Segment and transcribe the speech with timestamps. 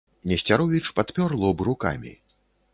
[0.29, 2.13] Несцяровіч падпёр лоб рукамі.